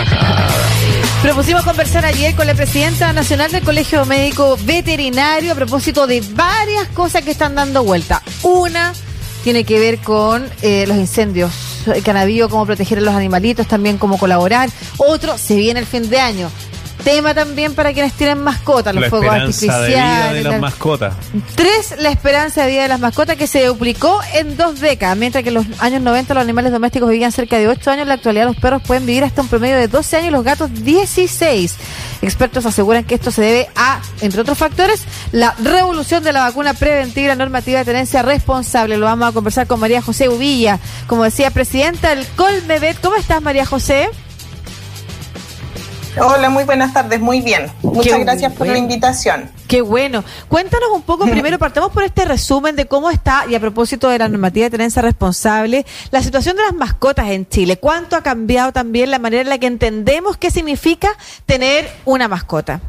Propusimos 1.22 1.64
conversar 1.64 2.04
ayer 2.04 2.34
con 2.34 2.46
la 2.46 2.54
presidenta 2.54 3.12
nacional 3.12 3.50
del 3.50 3.62
Colegio 3.62 4.04
Médico 4.06 4.56
Veterinario 4.64 5.52
a 5.52 5.54
propósito 5.54 6.06
de 6.06 6.20
varias 6.20 6.88
cosas 6.88 7.22
que 7.22 7.30
están 7.30 7.54
dando 7.54 7.82
vuelta. 7.84 8.22
Una 8.42 8.92
tiene 9.42 9.64
que 9.64 9.78
ver 9.78 9.98
con 9.98 10.48
eh, 10.62 10.86
los 10.86 10.96
incendios 10.96 11.52
que 12.02 12.10
han 12.10 12.16
habido, 12.16 12.48
cómo 12.48 12.66
proteger 12.66 12.98
a 12.98 13.00
los 13.00 13.14
animalitos, 13.14 13.66
también 13.66 13.96
cómo 13.98 14.18
colaborar. 14.18 14.70
Otro, 14.96 15.38
se 15.38 15.56
viene 15.56 15.80
el 15.80 15.86
fin 15.86 16.08
de 16.10 16.18
año 16.18 16.50
tema 17.06 17.34
también 17.34 17.72
para 17.72 17.92
quienes 17.92 18.14
tienen 18.14 18.42
mascotas, 18.42 18.92
los 18.92 19.08
fuegos 19.08 19.28
artificiales. 19.28 19.80
De 19.82 19.94
vida 19.94 20.32
de 20.32 20.42
las 20.42 20.60
mascotas. 20.60 21.14
Tres, 21.54 21.94
la 22.00 22.10
esperanza 22.10 22.64
de 22.64 22.70
vida 22.72 22.82
de 22.82 22.88
las 22.88 22.98
mascotas 22.98 23.36
que 23.36 23.46
se 23.46 23.64
duplicó 23.64 24.18
en 24.34 24.56
dos 24.56 24.80
décadas. 24.80 25.16
Mientras 25.16 25.44
que 25.44 25.50
en 25.50 25.54
los 25.54 25.66
años 25.78 26.02
90 26.02 26.34
los 26.34 26.42
animales 26.42 26.72
domésticos 26.72 27.08
vivían 27.08 27.30
cerca 27.30 27.60
de 27.60 27.68
8 27.68 27.92
años, 27.92 28.02
en 28.02 28.08
la 28.08 28.14
actualidad 28.14 28.46
los 28.46 28.56
perros 28.56 28.82
pueden 28.84 29.06
vivir 29.06 29.22
hasta 29.22 29.40
un 29.40 29.46
promedio 29.46 29.76
de 29.76 29.86
12 29.86 30.16
años 30.16 30.28
y 30.30 30.32
los 30.32 30.42
gatos 30.42 30.68
16. 30.82 31.76
Expertos 32.22 32.66
aseguran 32.66 33.04
que 33.04 33.14
esto 33.14 33.30
se 33.30 33.40
debe 33.40 33.68
a, 33.76 34.00
entre 34.20 34.40
otros 34.40 34.58
factores, 34.58 35.04
la 35.30 35.54
revolución 35.62 36.24
de 36.24 36.32
la 36.32 36.40
vacuna 36.40 36.74
preventiva 36.74 37.26
y 37.26 37.28
la 37.28 37.36
normativa 37.36 37.78
de 37.78 37.84
tenencia 37.84 38.22
responsable. 38.22 38.96
Lo 38.96 39.06
vamos 39.06 39.28
a 39.28 39.32
conversar 39.32 39.68
con 39.68 39.78
María 39.78 40.02
José 40.02 40.28
Uvilla, 40.28 40.80
como 41.06 41.22
decía 41.22 41.52
presidenta 41.52 42.16
del 42.16 42.26
Colmevet. 42.34 43.00
¿Cómo 43.00 43.14
estás, 43.14 43.40
María 43.40 43.64
José? 43.64 44.08
Hola, 46.18 46.48
muy 46.48 46.64
buenas 46.64 46.94
tardes, 46.94 47.20
muy 47.20 47.40
bien. 47.40 47.70
Muchas 47.82 48.18
gracias 48.20 48.52
por 48.52 48.66
la 48.66 48.78
invitación. 48.78 49.50
Qué 49.68 49.82
bueno. 49.82 50.24
Cuéntanos 50.48 50.88
un 50.94 51.02
poco, 51.02 51.26
primero 51.30 51.58
partamos 51.58 51.90
por 51.90 52.04
este 52.04 52.24
resumen 52.24 52.74
de 52.74 52.86
cómo 52.86 53.10
está, 53.10 53.44
y 53.48 53.54
a 53.54 53.60
propósito 53.60 54.08
de 54.08 54.18
la 54.18 54.28
normativa 54.28 54.64
de 54.64 54.70
tenencia 54.70 55.02
responsable, 55.02 55.84
la 56.10 56.22
situación 56.22 56.56
de 56.56 56.62
las 56.62 56.74
mascotas 56.74 57.28
en 57.28 57.46
Chile. 57.48 57.78
¿Cuánto 57.78 58.16
ha 58.16 58.22
cambiado 58.22 58.72
también 58.72 59.10
la 59.10 59.18
manera 59.18 59.42
en 59.42 59.48
la 59.48 59.58
que 59.58 59.66
entendemos 59.66 60.36
qué 60.36 60.50
significa 60.50 61.10
tener 61.44 61.90
una 62.04 62.28
mascota? 62.28 62.80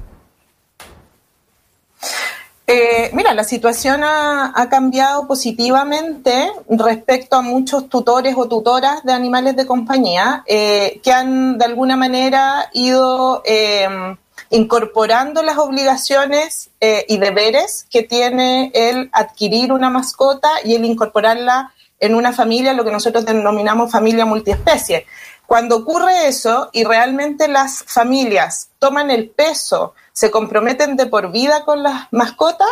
Eh, 2.69 3.11
mira, 3.13 3.33
la 3.33 3.45
situación 3.45 4.03
ha, 4.03 4.67
cambiado 4.69 5.25
positivamente 5.25 6.51
respecto 6.67 7.37
a 7.37 7.41
muchos 7.41 7.87
tutores 7.87 8.35
o 8.37 8.49
tutoras 8.49 9.05
de 9.05 9.13
animales 9.13 9.55
de 9.55 9.65
compañía 9.65 10.43
eh, 10.45 10.99
que 11.01 11.13
han 11.13 11.57
de 11.57 11.63
alguna 11.63 11.95
manera 11.95 12.69
ido 12.73 13.41
em, 13.45 14.17
incorporando 14.49 15.43
las 15.43 15.57
obligaciones 15.57 16.69
eh, 16.81 17.05
y 17.07 17.17
deberes 17.19 17.87
que 17.89 18.03
tiene 18.03 18.69
el 18.73 19.09
adquirir 19.13 19.71
una 19.71 19.89
mascota 19.89 20.49
y 20.65 20.75
el 20.75 20.83
incorporarla 20.83 21.71
en 22.01 22.15
una 22.15 22.33
familia, 22.33 22.73
lo 22.73 22.83
que 22.83 22.91
nosotros 22.91 23.25
denominamos 23.25 23.89
familia 23.89 24.25
multiespecie. 24.25 25.05
Cuando 25.45 25.77
ocurre 25.77 26.27
eso 26.27 26.69
y 26.73 26.83
realmente 26.83 27.47
las 27.47 27.81
familias 27.83 28.71
toman 28.77 29.09
el 29.09 29.29
peso, 29.29 29.93
se 30.17 30.31
comprometen 30.31 30.95
de 30.95 31.05
por 31.05 31.31
vida 31.31 31.63
con 31.63 31.83
las 31.83 32.07
mascotas, 32.09 32.67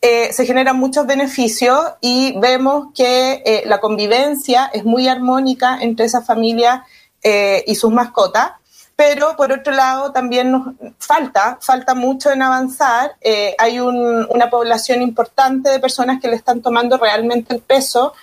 eh, 0.00 0.32
se 0.32 0.46
generan 0.46 0.78
muchos 0.78 1.06
beneficios 1.06 1.78
y 2.00 2.32
vemos 2.38 2.94
que 2.94 3.42
eh, 3.44 3.62
la 3.66 3.78
convivencia 3.78 4.70
es 4.72 4.86
muy 4.86 5.06
armónica 5.06 5.76
entre 5.82 6.06
esa 6.06 6.22
familia 6.22 6.86
eh, 7.22 7.62
y 7.66 7.74
sus 7.74 7.92
mascotas. 7.92 8.52
Pero 8.96 9.36
por 9.36 9.52
otro 9.52 9.74
lado 9.74 10.12
también 10.12 10.50
nos 10.50 10.76
falta, 10.98 11.58
falta 11.60 11.94
mucho 11.94 12.30
en 12.30 12.40
avanzar. 12.40 13.16
hay 13.58 13.78
una 13.80 14.48
población 14.48 15.02
importante 15.02 15.68
de 15.68 15.80
personas 15.80 16.22
que 16.22 16.28
le 16.28 16.36
están 16.36 16.62
tomando 16.62 16.96
realmente 16.96 17.54
el 17.54 17.60
peso 17.60 18.14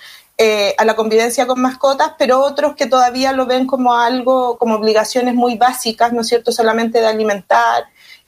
a 0.76 0.84
la 0.84 0.96
convivencia 0.96 1.46
con 1.46 1.62
mascotas, 1.62 2.12
pero 2.18 2.40
otros 2.40 2.74
que 2.74 2.86
todavía 2.86 3.32
lo 3.32 3.46
ven 3.46 3.66
como 3.66 3.94
algo, 3.94 4.58
como 4.58 4.74
obligaciones 4.74 5.34
muy 5.34 5.56
básicas, 5.56 6.12
¿no 6.12 6.22
es 6.22 6.28
cierto? 6.28 6.52
Solamente 6.52 7.00
de 7.00 7.06
alimentar, 7.06 7.84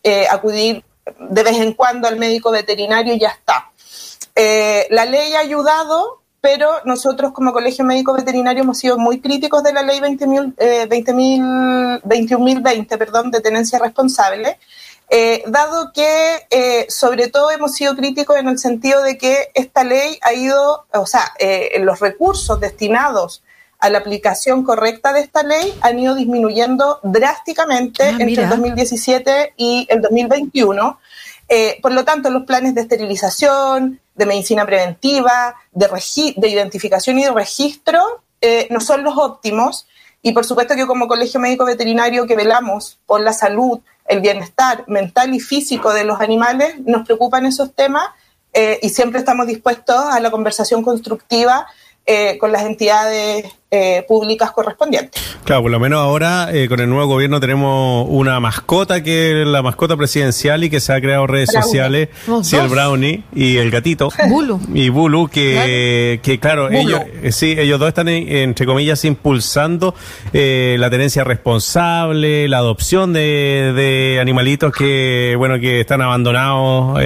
eh, 0.08 0.26
acudir 0.28 0.84
de 1.18 1.42
vez 1.42 1.56
en 1.56 1.72
cuando 1.72 2.08
al 2.08 2.16
médico 2.16 2.50
veterinario 2.50 3.14
y 3.14 3.18
ya 3.18 3.28
está. 3.28 3.70
Eh, 4.34 4.86
la 4.90 5.04
ley 5.04 5.34
ha 5.34 5.40
ayudado, 5.40 6.22
pero 6.40 6.70
nosotros 6.84 7.32
como 7.32 7.52
Colegio 7.52 7.84
Médico 7.84 8.14
Veterinario 8.14 8.62
hemos 8.62 8.78
sido 8.78 8.98
muy 8.98 9.20
críticos 9.20 9.62
de 9.62 9.72
la 9.72 9.82
ley 9.82 10.00
20.020 10.00 12.62
20, 12.62 12.98
perdón, 12.98 13.30
de 13.30 13.40
tenencia 13.40 13.78
responsable, 13.78 14.58
eh, 15.10 15.42
dado 15.46 15.90
que 15.92 16.46
eh, 16.50 16.86
sobre 16.90 17.28
todo 17.28 17.50
hemos 17.50 17.74
sido 17.74 17.96
críticos 17.96 18.36
en 18.36 18.48
el 18.48 18.58
sentido 18.58 19.02
de 19.02 19.16
que 19.16 19.50
esta 19.54 19.82
ley 19.82 20.18
ha 20.20 20.34
ido, 20.34 20.84
o 20.92 21.06
sea, 21.06 21.32
eh, 21.38 21.78
los 21.80 22.00
recursos 22.00 22.60
destinados 22.60 23.42
a 23.78 23.90
la 23.90 23.98
aplicación 23.98 24.64
correcta 24.64 25.12
de 25.12 25.20
esta 25.20 25.42
ley 25.42 25.72
han 25.80 25.98
ido 25.98 26.14
disminuyendo 26.14 27.00
drásticamente 27.02 28.04
ah, 28.04 28.16
entre 28.18 28.42
el 28.42 28.48
2017 28.48 29.54
y 29.56 29.86
el 29.88 30.00
2021. 30.02 30.98
por 31.80 31.92
lo 31.92 32.04
tanto, 32.04 32.30
los 32.30 32.44
planes 32.44 32.74
de 32.74 32.82
esterilización, 32.82 34.00
de 34.14 34.26
medicina 34.26 34.66
preventiva, 34.66 35.54
de, 35.72 35.88
de 36.36 36.48
identificación 36.48 37.18
y 37.18 37.24
de 37.24 37.30
registro 37.30 38.22
no 38.70 38.80
son 38.80 39.04
los 39.04 39.16
óptimos. 39.16 39.86
Y 40.22 40.32
por 40.32 40.44
supuesto 40.44 40.74
que 40.74 40.86
como 40.86 41.06
Colegio 41.06 41.38
Médico 41.38 41.64
Veterinario 41.64 42.26
que 42.26 42.34
velamos 42.34 42.98
por 43.06 43.20
la 43.20 43.32
salud, 43.32 43.80
el 44.08 44.20
bienestar 44.20 44.84
mental 44.88 45.34
y 45.34 45.40
físico 45.40 45.92
de 45.92 46.04
los 46.04 46.20
animales, 46.20 46.80
nos 46.80 47.04
preocupan 47.04 47.46
esos 47.46 47.74
temas 47.74 48.08
eh, 48.52 48.78
y 48.82 48.88
siempre 48.88 49.20
estamos 49.20 49.46
dispuestos 49.46 49.96
a 49.96 50.18
la 50.20 50.30
conversación 50.30 50.82
constructiva 50.82 51.66
eh, 52.06 52.38
con 52.38 52.50
las 52.50 52.62
entidades 52.62 53.44
eh, 53.70 54.02
públicas 54.08 54.50
correspondientes. 54.52 55.36
Claro, 55.44 55.60
por 55.60 55.70
lo 55.70 55.78
menos 55.78 56.00
ahora 56.00 56.48
eh, 56.50 56.68
con 56.68 56.80
el 56.80 56.88
nuevo 56.88 57.06
gobierno 57.06 57.38
tenemos 57.38 58.06
una 58.08 58.40
mascota 58.40 59.02
que 59.02 59.42
es 59.42 59.46
la 59.46 59.60
mascota 59.60 59.94
presidencial 59.94 60.64
y 60.64 60.70
que 60.70 60.80
se 60.80 60.94
ha 60.94 61.00
creado 61.02 61.26
redes 61.26 61.50
sociales, 61.52 62.08
sí, 62.42 62.56
el 62.56 62.68
Brownie 62.68 63.24
y 63.34 63.58
el 63.58 63.70
gatito. 63.70 64.08
Bulu. 64.30 64.58
Y 64.72 64.88
Bulu, 64.88 65.28
que, 65.28 66.18
que 66.22 66.40
claro, 66.40 66.70
ellos 66.70 67.02
sí, 67.30 67.56
ellos 67.58 67.78
dos 67.78 67.88
están 67.88 68.08
entre 68.08 68.64
comillas 68.64 69.04
impulsando 69.04 69.94
la 70.32 70.88
tenencia 70.88 71.24
responsable, 71.24 72.48
la 72.48 72.58
adopción 72.58 73.12
de, 73.12 73.74
de, 73.76 74.18
animalitos 74.18 74.72
que, 74.72 75.34
bueno, 75.36 75.60
que 75.60 75.80
están 75.80 76.00
abandonados 76.00 76.98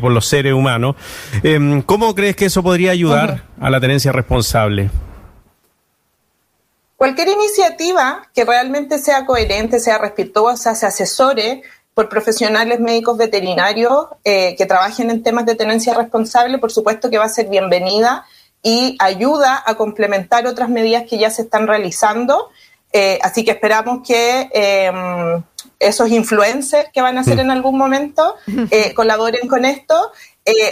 por 0.00 0.10
los 0.10 0.26
seres 0.26 0.54
humanos. 0.54 0.96
Em, 1.44 1.82
¿Cómo 1.82 2.16
crees 2.16 2.34
que 2.34 2.46
eso 2.46 2.64
podría 2.64 2.90
ayudar 2.90 3.44
a 3.60 3.70
la 3.70 3.80
tenencia 3.80 4.10
responsable? 4.10 4.90
Cualquier 7.00 7.28
iniciativa 7.28 8.28
que 8.34 8.44
realmente 8.44 8.98
sea 8.98 9.24
coherente, 9.24 9.80
sea 9.80 9.96
respetuosa, 9.96 10.74
se 10.74 10.84
asesore 10.84 11.62
por 11.94 12.10
profesionales 12.10 12.78
médicos 12.78 13.16
veterinarios 13.16 14.08
eh, 14.22 14.54
que 14.54 14.66
trabajen 14.66 15.08
en 15.08 15.22
temas 15.22 15.46
de 15.46 15.54
tenencia 15.54 15.94
responsable, 15.94 16.58
por 16.58 16.70
supuesto 16.70 17.08
que 17.08 17.16
va 17.16 17.24
a 17.24 17.30
ser 17.30 17.48
bienvenida 17.48 18.26
y 18.62 18.98
ayuda 18.98 19.62
a 19.64 19.76
complementar 19.76 20.46
otras 20.46 20.68
medidas 20.68 21.04
que 21.08 21.16
ya 21.16 21.30
se 21.30 21.40
están 21.40 21.66
realizando. 21.66 22.50
Eh, 22.92 23.18
así 23.22 23.46
que 23.46 23.52
esperamos 23.52 24.06
que 24.06 24.50
em, 24.52 25.42
esos 25.78 26.10
influencers 26.10 26.90
que 26.92 27.00
van 27.00 27.16
a 27.16 27.24
ser 27.24 27.40
en 27.40 27.50
algún 27.50 27.78
momento 27.78 28.34
eh, 28.70 28.92
colaboren 28.92 29.48
con 29.48 29.64
esto 29.64 30.12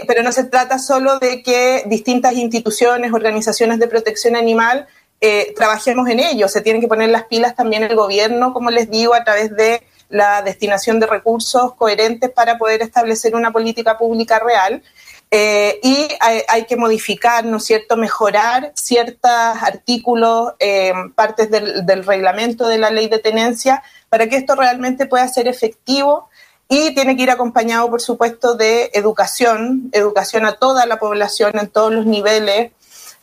pero 0.08 0.22
no 0.24 0.32
se 0.32 0.44
trata 0.44 0.78
solo 0.78 1.20
de 1.20 1.42
que 1.42 1.84
distintas 1.86 2.34
instituciones, 2.34 3.12
organizaciones 3.12 3.78
de 3.78 3.86
protección 3.86 4.34
animal 4.34 4.88
eh, 5.20 5.52
trabajemos 5.56 6.08
en 6.08 6.20
ello. 6.20 6.48
Se 6.48 6.60
tienen 6.60 6.80
que 6.80 6.88
poner 6.88 7.08
las 7.08 7.24
pilas 7.24 7.54
también 7.54 7.82
el 7.82 7.96
gobierno, 7.96 8.52
como 8.52 8.70
les 8.70 8.90
digo, 8.90 9.14
a 9.14 9.24
través 9.24 9.54
de 9.54 9.82
la 10.08 10.42
destinación 10.42 11.00
de 11.00 11.06
recursos 11.06 11.74
coherentes 11.74 12.30
para 12.30 12.56
poder 12.56 12.82
establecer 12.82 13.34
una 13.34 13.52
política 13.52 13.98
pública 13.98 14.38
real. 14.38 14.82
Eh, 15.30 15.78
y 15.82 16.08
hay, 16.20 16.64
que 16.64 16.76
modificar, 16.76 17.44
¿no 17.44 17.58
es 17.58 17.64
cierto?, 17.64 17.98
mejorar 17.98 18.72
ciertos 18.74 19.30
artículos, 19.30 20.54
eh, 20.58 20.92
partes 21.14 21.50
del, 21.50 21.84
del, 21.84 22.06
reglamento 22.06 22.66
de 22.66 22.78
la 22.78 22.90
ley 22.90 23.08
de 23.08 23.18
tenencia, 23.18 23.82
para 24.08 24.26
que 24.26 24.36
esto 24.36 24.54
realmente 24.54 25.04
pueda 25.04 25.28
ser 25.28 25.46
efectivo 25.46 26.30
y 26.66 26.94
tiene 26.94 27.14
que 27.14 27.24
ir 27.24 27.30
acompañado, 27.30 27.90
por 27.90 28.00
supuesto, 28.00 28.54
de 28.54 28.90
educación, 28.94 29.90
educación 29.92 30.46
a 30.46 30.52
toda 30.52 30.86
la 30.86 30.98
población 30.98 31.58
en 31.58 31.68
todos 31.68 31.92
los 31.92 32.06
niveles, 32.06 32.72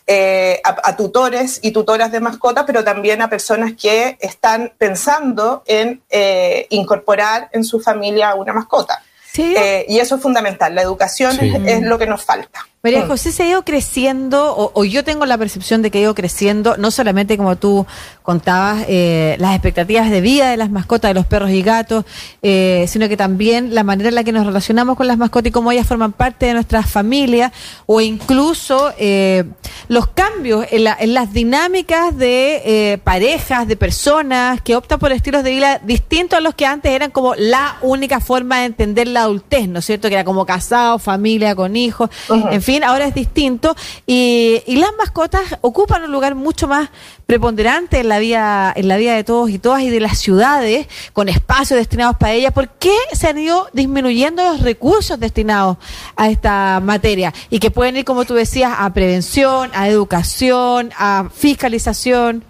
eh, 0.07 0.62
a, 0.63 0.96
tutores 0.96 1.60
y 1.63 1.72
tutoras 1.72 2.12
de 2.12 2.19
mascotas, 2.19 2.66
pero 2.66 2.84
también 2.84 3.22
a 3.22 3.30
personas 3.30 3.74
que 3.74 4.18
están 4.19 4.72
pensando 4.78 5.63
en 5.66 6.04
eh, 6.10 6.68
incorporar 6.69 7.50
en 7.52 7.63
su 7.63 7.80
familia 7.80 8.36
una 8.36 8.54
mascota. 8.54 9.02
Eh, 9.37 9.85
y 9.87 9.99
eso 9.99 10.15
es 10.15 10.21
fundamental. 10.21 10.75
La 10.75 10.81
educación 10.81 11.37
es, 11.39 11.81
lo 11.81 11.97
que 11.97 12.07
nos 12.07 12.23
falta. 12.23 12.65
María 12.85 13.03
mm. 13.03 13.07
José 13.07 13.31
se 13.31 13.41
ha 13.41 13.47
ido 13.47 13.65
creciendo, 13.65 14.71
o, 14.73 14.85
yo 14.85 15.03
tengo 15.03 15.25
la 15.25 15.39
percepción 15.39 15.81
de 15.81 15.89
que 15.89 15.97
ha 15.97 16.01
ido 16.01 16.13
creciendo, 16.13 16.77
no 16.77 16.91
solamente 16.91 17.35
como 17.35 17.55
tú 17.55 17.87
contabas, 18.21 18.85
eh, 18.87 19.35
las 19.39 19.55
expectativas 19.55 20.11
de 20.11 20.21
vida 20.21 20.51
de 20.51 20.57
las 20.57 20.69
mascotas, 20.69 21.09
de 21.09 21.15
los 21.15 21.25
perros 21.25 21.49
y 21.49 21.63
gatos, 21.63 22.05
eh, 22.43 22.85
sino 22.87 23.09
que 23.09 23.17
también 23.17 23.73
la 23.73 23.83
manera 23.83 24.09
en 24.09 24.15
la 24.15 24.23
que 24.23 24.31
nos 24.31 24.45
relacionamos 24.45 24.97
con 24.97 25.07
las 25.07 25.17
mascotas 25.17 25.49
y 25.49 25.51
cómo 25.51 25.71
ellas 25.71 25.87
forman 25.87 26.11
parte 26.11 26.45
de 26.45 26.53
nuestra 26.53 26.83
familia, 26.83 27.51
o 27.87 28.01
incluso 28.01 28.93
eh, 28.99 29.45
los 29.87 30.05
cambios 30.07 30.67
en, 30.69 30.83
las 30.83 31.33
dinámicas 31.33 32.15
de 32.15 33.01
parejas, 33.03 33.67
de 33.67 33.77
personas 33.77 34.61
que 34.61 34.75
optan 34.75 34.99
por 34.99 35.11
estilos 35.11 35.43
de 35.43 35.49
vida 35.49 35.81
distintos 35.83 36.37
a 36.37 36.39
los 36.39 36.53
que 36.53 36.67
antes 36.67 36.91
eran 36.91 37.09
como 37.09 37.33
la 37.33 37.77
única 37.81 38.19
forma 38.19 38.59
de 38.59 38.65
entender 38.65 39.07
la 39.07 39.25
adultez, 39.25 39.68
¿no 39.68 39.80
es 39.80 39.86
cierto? 39.86 40.07
Que 40.07 40.16
era 40.16 40.24
como 40.24 40.45
casado, 40.45 41.00
familia, 41.00 41.56
con 41.56 41.75
hijos, 41.75 42.10
en 42.30 42.62
fin 42.62 42.83
ahora 42.83 43.06
es 43.06 43.13
distinto 43.13 43.75
y, 44.06 44.63
las 44.75 44.92
mascotas 44.98 45.57
ocupan 45.62 46.04
un 46.04 46.12
lugar 46.12 46.36
mucho 46.36 46.68
más 46.68 46.89
preponderante 47.25 48.01
en 48.01 48.10
la 48.10 48.19
vida 48.19 48.72
en 48.75 48.88
la 48.88 48.98
vida 48.98 49.16
de 49.16 49.24
todos 49.24 49.50
y 49.50 49.57
todas 49.57 49.81
y 49.81 49.89
de 49.89 50.00
las 50.00 50.19
ciudades 50.19 50.88
con 51.13 51.30
espacios 51.30 51.80
destinados 51.80 52.18
para 52.18 52.33
ellas. 52.33 52.51
¿Por 52.51 52.69
qué 52.69 52.95
se 53.13 53.27
han 53.27 53.38
ido 53.38 53.68
disminuyendo 53.74 54.44
los 54.44 54.62
recursos 54.62 55.19
destinados 55.19 55.78
a 56.16 56.30
esta 56.30 56.81
materia 56.83 57.33
y 57.50 57.60
que 57.60 57.71
pueden 57.71 57.98
ir, 57.98 58.06
como 58.06 58.25
tú 58.25 58.33
decías, 58.33 58.74
a 58.78 58.94
prevención, 58.94 59.71
a 59.74 59.88
educación, 59.88 60.92
a 60.98 61.30
fiscalización? 61.33 62.44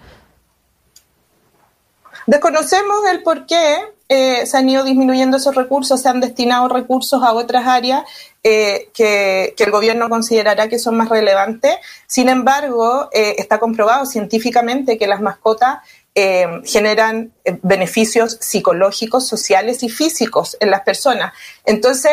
Desconocemos 2.26 2.96
el 3.10 3.22
por 3.22 3.46
qué 3.46 3.76
eh, 4.08 4.46
se 4.46 4.56
han 4.56 4.68
ido 4.68 4.84
disminuyendo 4.84 5.36
esos 5.36 5.54
recursos, 5.54 6.00
se 6.00 6.08
han 6.08 6.20
destinado 6.20 6.68
recursos 6.68 7.22
a 7.22 7.32
otras 7.32 7.66
áreas 7.66 8.04
eh, 8.42 8.88
que, 8.94 9.54
el 9.56 9.70
gobierno 9.70 10.08
considerará 10.08 10.68
que 10.68 10.78
son 10.78 10.96
más 10.96 11.08
relevantes. 11.08 11.76
Sin 12.06 12.28
embargo, 12.28 13.08
eh, 13.12 13.36
está 13.38 13.58
comprobado 13.58 14.06
científicamente 14.06 14.98
que 14.98 15.06
las 15.06 15.20
mascotas 15.20 15.78
generan 16.64 17.32
beneficios 17.62 18.38
psicológicos, 18.40 19.28
sociales 19.28 19.82
y 19.82 19.90
físicos 19.90 20.56
en 20.60 20.70
las 20.70 20.80
personas. 20.80 21.34
Entonces, 21.66 22.12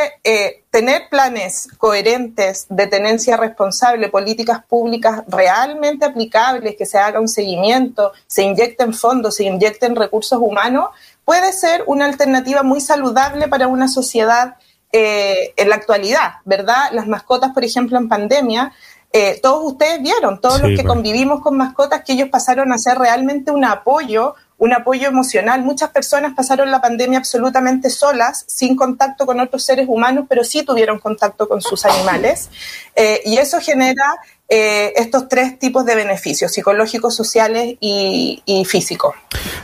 tener 0.69 1.03
planes 1.09 1.69
coherentes 1.77 2.65
de 2.69 2.87
tenencia 2.87 3.37
responsable, 3.37 4.09
políticas 4.09 4.65
públicas 4.65 5.23
realmente 5.27 6.05
aplicables, 6.05 6.75
que 6.75 6.85
se 6.85 6.97
haga 6.97 7.21
un 7.21 7.29
seguimiento, 7.29 8.11
se 8.27 8.43
inyecten 8.43 8.93
fondos, 8.93 9.35
se 9.37 9.45
inyecten 9.45 9.95
recursos 9.95 10.39
humanos, 10.41 10.89
puede 11.23 11.53
ser 11.53 11.83
una 11.87 12.05
alternativa 12.05 12.63
muy 12.63 12.81
saludable 12.81 13.47
para 13.47 13.67
una 13.67 13.87
sociedad 13.87 14.55
eh, 14.91 15.53
en 15.57 15.69
la 15.69 15.75
actualidad, 15.75 16.33
¿verdad? 16.45 16.91
Las 16.91 17.07
mascotas, 17.07 17.51
por 17.51 17.63
ejemplo, 17.63 17.97
en 17.97 18.07
pandemia, 18.07 18.73
eh, 19.15 19.39
todos 19.43 19.73
ustedes 19.73 20.01
vieron, 20.01 20.41
todos 20.41 20.59
los 20.59 20.71
que 20.75 20.83
convivimos 20.83 21.41
con 21.41 21.55
mascotas, 21.55 22.03
que 22.03 22.13
ellos 22.13 22.29
pasaron 22.29 22.73
a 22.73 22.79
ser 22.79 22.97
realmente 22.97 23.51
un 23.51 23.63
apoyo, 23.63 24.33
un 24.57 24.73
apoyo 24.73 25.07
emocional. 25.07 25.61
Muchas 25.61 25.91
personas 25.91 26.33
pasaron 26.35 26.71
la 26.71 26.81
pandemia 26.81 27.19
absolutamente 27.19 27.91
solas, 27.91 28.43
sin 28.47 28.75
contacto 28.75 29.27
con 29.27 29.39
otros 29.39 29.63
seres 29.63 29.85
humanos, 29.87 30.25
pero 30.27 30.43
sí 30.43 30.63
tuvieron 30.63 30.97
contacto 30.97 31.47
con 31.47 31.61
sus 31.61 31.85
animales. 31.85 32.49
Eh, 32.95 33.21
y 33.25 33.37
eso 33.37 33.59
genera 33.59 34.17
eh, 34.55 34.93
estos 34.97 35.27
tres 35.27 35.57
tipos 35.57 35.83
de 35.83 35.95
beneficios, 35.95 36.51
psicológicos, 36.53 37.15
sociales 37.15 37.75
y, 37.79 38.63
físicos. 38.67 39.15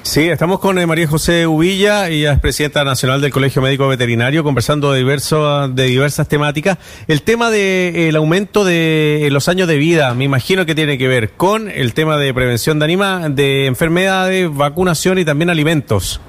Sí, 0.01 0.27
estamos 0.27 0.59
con 0.59 0.79
eh, 0.79 0.87
María 0.87 1.07
José 1.07 1.45
Uvilla, 1.45 2.09
ella 2.09 2.33
es 2.33 2.39
presidenta 2.39 2.83
nacional 2.83 3.21
del 3.21 3.31
Colegio 3.31 3.61
Médico 3.61 3.87
Veterinario, 3.87 4.43
conversando 4.43 4.91
de, 4.91 4.97
diverso, 4.97 5.67
de 5.67 5.83
diversas 5.83 6.27
temáticas. 6.27 6.79
El 7.07 7.21
tema 7.21 7.51
del 7.51 8.15
aumento 8.15 8.65
de 8.65 9.29
los 9.31 9.47
años 9.47 9.67
de 9.67 9.77
vida, 9.77 10.11
me 10.15 10.23
imagino 10.23 10.65
que 10.65 10.73
tiene 10.73 10.97
que 10.97 11.07
ver 11.07 11.33
con 11.33 11.69
el 11.69 11.93
tema 11.93 12.17
de 12.17 12.33
prevención 12.33 12.79
de, 12.79 12.85
anima, 12.85 13.29
de 13.29 13.67
enfermedades, 13.67 14.51
vacunación 14.51 15.19
y 15.19 15.25
también 15.25 15.51
alimentos. 15.51 16.19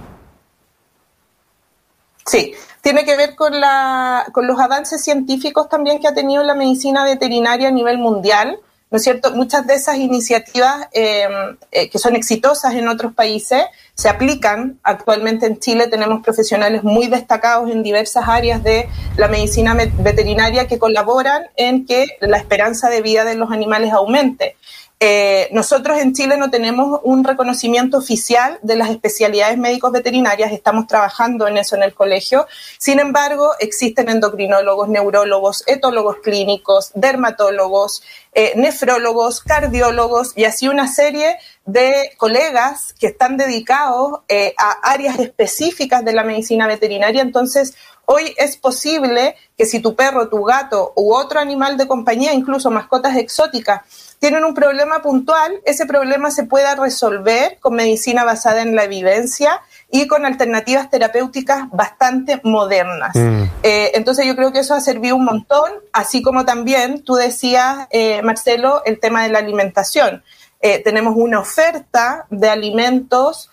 Sí, 2.27 2.53
tiene 2.83 3.05
que 3.05 3.17
ver 3.17 3.35
con, 3.35 3.59
la, 3.61 4.27
con 4.33 4.47
los 4.47 4.59
avances 4.59 5.03
científicos 5.03 5.69
también 5.69 6.01
que 6.01 6.09
ha 6.09 6.15
tenido 6.15 6.43
la 6.43 6.55
medicina 6.55 7.05
veterinaria 7.05 7.69
a 7.69 7.73
nivel 7.73 7.99
mundial. 7.99 8.59
¿No 8.91 8.97
es 8.97 9.05
cierto? 9.05 9.31
Muchas 9.37 9.69
de 9.69 9.75
esas 9.75 9.99
iniciativas 9.99 10.89
em, 10.91 11.57
eh, 11.71 11.89
que 11.89 11.99
son 12.01 12.17
exitosas 12.17 12.75
en 12.75 12.89
otros 12.89 13.15
países 13.15 13.63
se 13.95 14.09
aplican. 14.09 14.81
Actualmente 14.83 15.47
en 15.47 15.61
Chile 15.61 15.87
tenemos 15.87 16.25
profesionales 16.25 16.83
muy 16.83 17.07
destacados 17.07 17.71
en 17.71 17.85
diversas 17.85 18.27
áreas 18.27 18.65
de 18.65 18.89
la 19.17 19.29
medicina 19.29 19.75
veterinaria 19.75 20.67
que 20.67 20.81
colaboran 20.81 21.45
en 21.55 21.87
que 21.87 22.17
la 22.21 22.39
esperanza 22.39 22.89
de 22.89 23.01
vida 23.01 23.25
de 23.25 23.37
los 23.37 23.53
animales 23.53 23.93
aumente. 23.93 24.57
Eh, 25.03 25.49
nosotros 25.53 25.99
en 25.99 26.13
Chile 26.13 26.37
no 26.37 26.51
tenemos 26.51 27.01
un 27.05 27.25
reconocimiento 27.25 27.97
oficial 27.97 28.59
de 28.61 28.77
las 28.77 28.91
especialidades 28.91 29.57
médicos 29.57 29.93
veterinarias, 29.93 30.53
estamos 30.53 30.87
trabajando 30.87 31.49
en 31.49 31.57
eso 31.57 31.75
en 31.75 31.83
el 31.83 31.95
colegio. 31.95 32.47
Sin 32.77 32.99
embargo, 32.99 33.53
existen 33.61 34.11
endocrinólogos, 34.11 34.91
neurólogos, 34.91 35.65
etólogos 35.67 36.17
clínicos, 36.23 36.91
dermatólogos, 36.95 38.03
eh, 38.33 38.53
nefrólogos, 38.57 39.41
cardiólogos 39.41 40.33
y 40.37 40.45
así 40.45 40.69
una 40.69 40.87
serie 40.87 41.37
de 41.67 42.13
colegas 42.17 42.95
que 42.99 43.09
están 43.09 43.37
dedicados 43.37 44.21
eh, 44.29 44.55
a 44.57 44.91
áreas 44.91 45.19
específicas 45.19 46.05
de 46.05 46.13
la 46.13 46.23
medicina 46.23 46.67
veterinaria. 46.67 47.23
Entonces, 47.23 47.75
hoy 48.07 48.35
es 48.37 48.57
posible 48.57 49.35
que 49.57 49.67
si 49.67 49.81
tu 49.81 49.97
perro, 49.97 50.29
tu 50.29 50.45
gato 50.45 50.93
u 50.97 51.13
otro 51.15 51.41
animal 51.41 51.77
de 51.77 51.89
compañía, 51.89 52.33
incluso 52.33 52.71
mascotas 52.71 53.17
exóticas, 53.17 53.83
tienen 54.21 54.45
un 54.45 54.55
problema 54.55 55.01
puntual, 55.01 55.61
ese 55.65 55.87
problema 55.87 56.31
se 56.31 56.45
pueda 56.45 56.75
resolver 56.75 57.59
con 57.59 57.75
medicina 57.75 58.23
basada 58.23 58.63
en 58.63 58.77
la 58.77 58.85
evidencia 58.85 59.61
y 59.91 60.07
con 60.07 60.25
alternativas 60.25 60.89
terapéuticas 60.89 61.69
bastante 61.71 62.41
modernas. 62.45 63.15
Mm. 63.15 63.43
Eh, 63.63 63.93
entonces 63.95 64.27
yo 64.27 64.37
creo 64.37 64.53
que 64.53 64.61
eso 64.61 64.75
ha 64.75 64.81
servido 64.81 65.17
un 65.17 65.25
montón, 65.25 65.71
así 65.93 66.23
como 66.23 66.45
también 66.45 67.03
tú 67.03 67.15
decías, 67.15 67.89
eh, 67.91 68.23
Marcelo, 68.23 68.83
el 68.85 69.01
tema 69.01 69.25
de 69.25 69.31
la 69.31 69.41
alimentación. 69.41 70.23
Eh, 70.61 70.81
tenemos 70.83 71.15
una 71.17 71.41
oferta 71.41 72.27
de 72.31 72.49
alimentos 72.49 73.51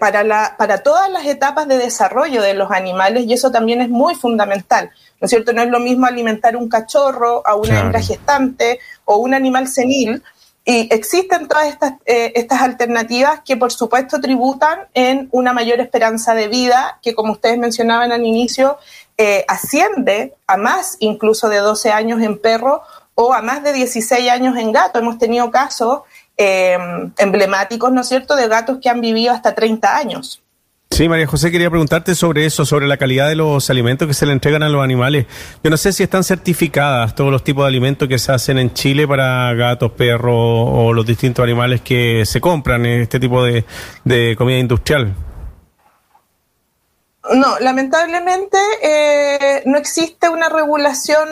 para, 0.00 0.24
la, 0.24 0.56
para 0.58 0.82
todas 0.82 1.08
las 1.08 1.24
etapas 1.26 1.68
de 1.68 1.78
desarrollo 1.78 2.42
de 2.42 2.54
los 2.54 2.72
animales 2.72 3.26
y 3.26 3.32
eso 3.32 3.52
también 3.52 3.80
es 3.80 3.88
muy 3.88 4.16
fundamental. 4.16 4.90
¿no 5.20 5.26
es 5.26 5.30
cierto? 5.30 5.52
No 5.52 5.62
es 5.62 5.70
lo 5.70 5.80
mismo 5.80 6.06
alimentar 6.06 6.56
un 6.56 6.68
cachorro 6.68 7.46
a 7.46 7.54
una 7.54 7.80
hembra 7.80 8.00
gestante 8.02 8.78
o 9.04 9.16
un 9.16 9.32
animal 9.32 9.68
senil. 9.68 10.22
Y 10.66 10.88
existen 10.94 11.46
todas 11.46 11.66
estas, 11.66 11.94
eh, 12.06 12.32
estas 12.36 12.62
alternativas 12.62 13.40
que, 13.44 13.56
por 13.56 13.70
supuesto, 13.70 14.20
tributan 14.20 14.88
en 14.94 15.28
una 15.30 15.52
mayor 15.52 15.80
esperanza 15.80 16.34
de 16.34 16.48
vida, 16.48 16.98
que, 17.02 17.14
como 17.14 17.32
ustedes 17.32 17.58
mencionaban 17.58 18.12
al 18.12 18.24
inicio, 18.24 18.78
eh, 19.18 19.44
asciende 19.46 20.34
a 20.46 20.56
más 20.56 20.96
incluso 21.00 21.50
de 21.50 21.58
12 21.58 21.92
años 21.92 22.22
en 22.22 22.38
perro 22.38 22.82
o 23.14 23.34
a 23.34 23.42
más 23.42 23.62
de 23.62 23.74
16 23.74 24.30
años 24.30 24.56
en 24.56 24.72
gato. 24.72 24.98
Hemos 24.98 25.18
tenido 25.18 25.50
casos 25.50 26.00
eh, 26.38 26.78
emblemáticos, 27.18 27.92
¿no 27.92 28.00
es 28.00 28.08
cierto?, 28.08 28.34
de 28.34 28.48
gatos 28.48 28.78
que 28.80 28.88
han 28.88 29.02
vivido 29.02 29.32
hasta 29.32 29.54
30 29.54 29.96
años. 29.96 30.43
Sí, 30.94 31.08
María 31.08 31.26
José, 31.26 31.50
quería 31.50 31.70
preguntarte 31.70 32.14
sobre 32.14 32.46
eso, 32.46 32.64
sobre 32.64 32.86
la 32.86 32.96
calidad 32.96 33.28
de 33.28 33.34
los 33.34 33.68
alimentos 33.68 34.06
que 34.06 34.14
se 34.14 34.26
le 34.26 34.32
entregan 34.32 34.62
a 34.62 34.68
los 34.68 34.80
animales. 34.80 35.26
Yo 35.60 35.68
no 35.68 35.76
sé 35.76 35.92
si 35.92 36.04
están 36.04 36.22
certificadas 36.22 37.16
todos 37.16 37.32
los 37.32 37.42
tipos 37.42 37.64
de 37.64 37.68
alimentos 37.70 38.06
que 38.06 38.16
se 38.16 38.30
hacen 38.30 38.58
en 38.58 38.72
Chile 38.74 39.08
para 39.08 39.52
gatos, 39.54 39.90
perros 39.90 40.36
o 40.36 40.92
los 40.92 41.04
distintos 41.04 41.42
animales 41.42 41.80
que 41.80 42.24
se 42.24 42.40
compran 42.40 42.86
en 42.86 43.00
este 43.00 43.18
tipo 43.18 43.42
de, 43.42 43.64
comida 44.38 44.58
industrial. 44.58 45.12
No, 47.32 47.58
lamentablemente 47.58 48.58
eh, 48.80 49.62
no 49.66 49.78
existe 49.78 50.28
una 50.28 50.48
regulación 50.48 51.28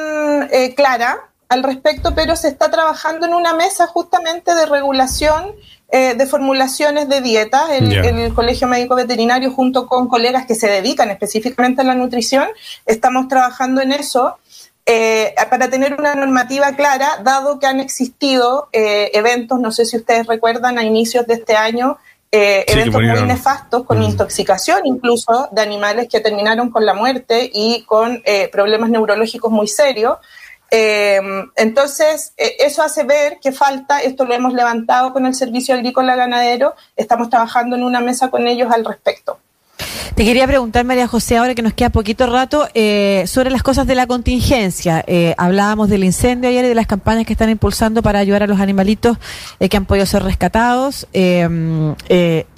eh, 0.51 0.75
clara 0.75 1.31
al 1.49 1.63
respecto, 1.63 2.17
pero 2.17 2.35
se 2.35 2.49
está 2.49 2.69
trabajando 2.69 3.27
en 3.27 3.35
una 3.35 3.55
mesa 3.55 3.87
justamente 3.87 4.57
de 4.57 4.67
regulación 4.67 5.55
eh, 5.95 6.15
de 6.15 6.27
formulaciones 6.27 7.07
de 7.07 7.21
dieta. 7.21 7.77
El, 7.77 7.93
el, 7.93 8.33
Colegio 8.33 8.67
Médico 8.67 8.95
Veterinario, 8.95 9.51
junto 9.51 9.87
con 9.87 10.09
colegas 10.09 10.47
que 10.47 10.55
se 10.55 10.67
dedican 10.67 11.11
específicamente 11.11 11.83
a 11.83 11.85
la 11.85 11.95
nutrición, 11.95 12.49
estamos 12.87 13.29
trabajando 13.29 13.83
en 13.83 13.93
eso. 13.93 14.39
Eh, 14.87 15.35
para 15.51 15.69
tener 15.69 15.95
una 15.95 16.15
normativa 16.15 16.73
clara, 16.77 17.21
dado 17.23 17.59
que 17.59 17.67
han 17.67 17.79
existido 17.79 18.71
eh, 18.73 19.11
eventos, 19.13 19.61
no 19.61 19.71
sé 19.71 19.85
si 19.85 19.99
ustedes 19.99 20.27
recuerdan, 20.27 20.79
a 20.79 20.83
inicios 20.83 21.27
de 21.27 21.35
este 21.35 21.57
año, 21.57 21.99
eventos 22.31 23.03
muy 23.03 23.23
nefastos, 23.27 23.85
con 23.85 23.99
mm. 23.99 24.05
intoxicación 24.05 24.87
incluso 24.87 25.51
de 25.53 25.61
animales 25.61 26.09
que 26.09 26.21
terminaron 26.21 26.71
con 26.71 26.87
la 26.87 26.95
muerte 26.95 27.51
y 27.53 27.83
con 27.83 28.23
problemas 28.51 28.89
neurológicos 28.89 29.53
muy 29.53 29.69
serios. 29.69 30.17
Em, 30.75 31.51
entonces, 31.57 32.33
e, 32.39 32.57
eso 32.61 32.83
hace 32.83 33.05
ver 33.05 33.39
que 33.43 33.53
falta, 33.53 34.01
esto 34.01 34.25
lo 34.25 34.33
hemos 34.33 34.55
levantado 34.55 35.13
con 35.13 35.27
el 35.27 35.35
Servicio 35.35 35.75
Agrícola 35.75 36.17
Ganadero, 36.17 36.75
estamos 36.97 37.29
trabajando 37.29 37.77
en 37.77 37.83
una 37.83 38.01
mesa 38.01 38.31
con 38.31 38.47
ellos 38.47 38.73
al 38.73 38.83
respecto. 38.83 39.39
Te 40.15 40.25
quería 40.25 40.47
preguntar, 40.47 40.87
María 40.87 41.07
José, 41.07 41.37
ahora 41.37 41.55
que 41.55 41.61
nos 41.61 41.75
queda 41.75 41.91
poquito 41.91 42.27
rato, 42.27 42.69
eh, 42.73 43.25
sobre 43.27 43.51
las 43.51 43.63
cosas 43.63 43.87
de 43.87 43.95
la 43.95 44.07
contingencia. 44.07 45.05
Eh, 45.07 45.35
hablábamos 45.37 45.91
del 45.91 46.05
incendio 46.05 46.49
ayer 46.49 46.65
y 46.65 46.69
de 46.69 46.75
las 46.75 46.87
campañas 46.87 47.27
que 47.27 47.35
están 47.35 47.51
impulsando 47.51 48.03
para 48.03 48.19
ayudar 48.19 48.43
a 48.43 48.47
los 48.47 48.61
animalitos 48.61 49.19
eh, 49.61 49.69
que 49.69 49.77
han 49.77 49.85
podido 49.85 50.07
ser 50.07 50.23
rescatados. 50.23 51.07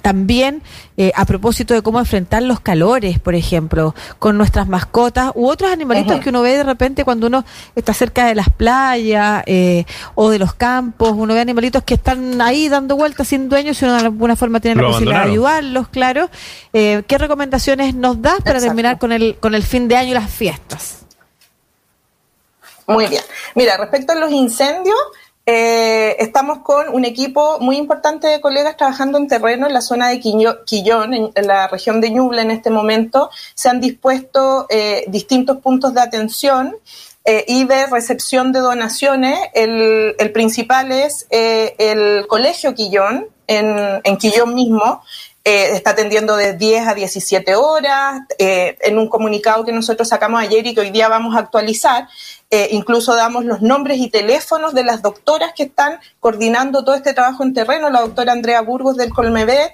También 0.05 0.61
a 1.15 1.25
propósito 1.25 1.73
de 1.73 1.81
cómo 1.81 1.97
enfrentar 1.97 2.43
los 2.43 2.59
calores, 2.59 3.17
por 3.17 3.33
ejemplo, 3.33 3.95
con 4.19 4.37
nuestras 4.37 4.67
mascotas 4.67 5.31
u 5.33 5.47
otros 5.47 5.71
animalitos 5.71 6.19
que 6.19 6.29
uno 6.29 6.43
ve 6.43 6.57
de 6.57 6.63
repente 6.63 7.03
cuando 7.03 7.25
uno 7.25 7.43
está 7.75 7.91
cerca 7.91 8.27
de 8.27 8.35
las 8.35 8.49
playas 8.51 9.43
o 10.13 10.29
de 10.29 10.37
los 10.37 10.53
campos. 10.53 11.13
Uno 11.15 11.33
ve 11.33 11.39
animalitos 11.39 11.83
que 11.83 11.95
están 11.95 12.39
ahí 12.39 12.69
dando 12.69 12.95
vueltas 12.95 13.27
sin 13.29 13.49
dueños 13.49 13.81
y 13.81 13.85
uno 13.85 13.95
de 13.95 14.01
alguna 14.01 14.35
forma 14.35 14.59
tiene 14.59 14.79
la 14.79 14.89
posibilidad 14.89 15.25
de 15.25 15.31
ayudarlos, 15.31 15.87
claro. 15.87 16.29
¿Qué 16.71 17.17
recomendaciones 17.17 17.95
nos 17.95 18.21
das 18.21 18.41
para 18.43 18.59
terminar 18.59 18.99
con 18.99 19.11
el, 19.11 19.37
con 19.39 19.55
el 19.55 19.63
fin 19.63 19.87
de 19.87 19.97
año 19.97 20.11
y 20.11 20.13
las 20.13 20.29
fiestas? 20.29 20.99
Muy 22.87 23.07
bien. 23.07 23.23
Mira, 23.55 23.77
respecto 23.77 24.13
a 24.13 24.15
los 24.15 24.31
incendios, 24.31 24.95
eh, 25.45 26.15
estamos 26.19 26.59
con 26.59 26.89
un 26.89 27.05
equipo 27.05 27.59
muy 27.59 27.77
importante 27.77 28.27
de 28.27 28.41
colegas 28.41 28.77
trabajando 28.77 29.17
en 29.17 29.27
terreno 29.27 29.67
en 29.67 29.73
la 29.73 29.81
zona 29.81 30.09
de 30.09 30.19
Quillón, 30.19 31.13
en, 31.13 31.47
la 31.47 31.67
región 31.67 32.01
de 32.01 32.09
Ñuble 32.09 32.41
en 32.41 32.51
este 32.51 32.69
momento. 32.69 33.29
Se 33.53 33.69
han 33.69 33.79
dispuesto 33.79 34.65
eh, 34.69 35.05
distintos 35.07 35.57
puntos 35.57 35.93
de 35.93 36.01
atención 36.01 36.75
eh, 37.23 37.45
y 37.47 37.65
de 37.65 37.85
recepción 37.87 38.51
de 38.51 38.59
donaciones. 38.59 39.37
El, 39.53 40.15
principal 40.33 40.91
es 40.91 41.27
el 41.29 42.25
Colegio 42.27 42.73
Quillón, 42.73 43.27
en, 43.47 44.01
en 44.03 44.17
Quillón 44.17 44.55
mismo, 44.55 45.03
eh, 45.47 45.75
está 45.75 45.91
atendiendo 45.91 46.35
de 46.37 46.53
10 46.53 46.87
a 46.87 46.95
17 46.95 47.53
horas, 47.53 48.21
eh, 48.39 48.79
en 48.81 48.97
un 48.97 49.07
comunicado 49.07 49.63
que 49.63 49.71
nosotros 49.71 50.09
sacamos 50.09 50.41
ayer 50.41 50.65
y 50.65 50.73
que 50.73 50.81
hoy 50.81 50.89
día 50.89 51.07
vamos 51.07 51.35
a 51.35 51.39
actualizar, 51.39 52.07
eh, 52.49 52.69
incluso 52.71 53.15
damos 53.15 53.45
los 53.45 53.61
nombres 53.61 53.97
y 53.99 54.09
teléfonos 54.09 54.73
de 54.73 54.83
las 54.83 55.01
doctoras 55.01 55.53
que 55.55 55.63
están 55.63 55.99
coordinando 56.19 56.83
todo 56.83 56.95
este 56.95 57.13
trabajo 57.13 57.43
en 57.43 57.53
terreno, 57.53 57.89
la 57.89 58.01
doctora 58.01 58.33
Andrea 58.33 58.61
Burgos 58.61 58.97
del 58.97 59.13
Colmebet, 59.13 59.73